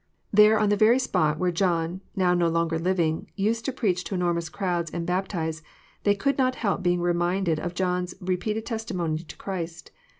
[0.33, 4.15] There on the very spot where John, now no longer living, used to preach to
[4.15, 5.61] enormous crowds, and baptize,
[6.05, 9.91] they could not help being reminded of John's repeated testimony to Christ.